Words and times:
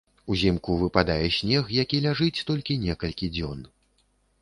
Узімку 0.35 0.77
выпадае 0.83 1.27
снег, 1.39 1.69
які 1.83 2.01
ляжыць 2.09 2.43
толькі 2.51 2.81
некалькі 2.89 3.33
дзён. 3.41 3.59